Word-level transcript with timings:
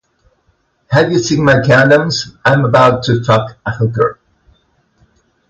Have 0.89 1.11
you 1.11 1.19
seen 1.19 1.45
my 1.45 1.57
condoms? 1.59 2.35
I 2.43 2.53
am 2.53 2.65
about 2.65 3.03
to 3.03 3.23
fuck 3.23 3.59
a 3.63 3.69
hooker. 3.71 4.17